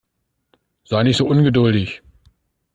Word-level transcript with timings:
Sei 0.83 1.03
nicht 1.03 1.17
so 1.17 1.27
ungeduldig. 1.27 2.01